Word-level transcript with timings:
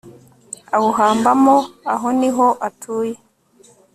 awuhambamo 0.75 1.55
aho 1.93 2.07
ni 2.19 2.29
ho 2.35 2.47
atuye 2.67 3.13